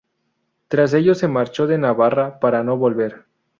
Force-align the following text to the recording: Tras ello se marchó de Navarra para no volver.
Tras 0.67 0.95
ello 0.95 1.13
se 1.13 1.27
marchó 1.27 1.67
de 1.67 1.77
Navarra 1.77 2.39
para 2.39 2.63
no 2.63 2.75
volver. 2.75 3.27